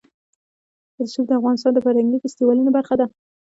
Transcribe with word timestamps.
رسوب 1.01 1.25
د 1.27 1.31
افغانستان 1.39 1.71
د 1.73 1.79
فرهنګي 1.85 2.17
فستیوالونو 2.21 2.69
برخه 2.77 2.95
ده. 2.99 3.05